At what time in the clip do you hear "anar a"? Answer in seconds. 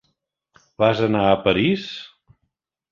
1.09-1.39